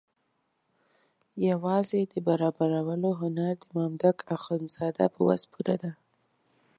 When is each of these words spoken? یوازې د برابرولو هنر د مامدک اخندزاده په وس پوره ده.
یوازې 1.49 1.99
د 2.13 2.15
برابرولو 2.27 3.09
هنر 3.21 3.51
د 3.61 3.65
مامدک 3.75 4.17
اخندزاده 4.37 5.05
په 5.13 5.19
وس 5.27 5.43
پوره 5.51 5.75
ده. 5.81 5.91